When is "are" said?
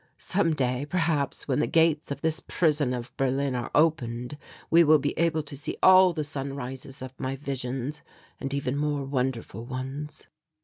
3.53-3.69